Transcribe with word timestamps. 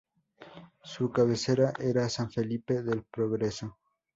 Su 0.83 1.11
cabecera 1.11 1.73
era 1.79 2.09
San 2.09 2.31
Felipe 2.31 2.81
del 2.81 3.03
Progreso. 3.03 3.77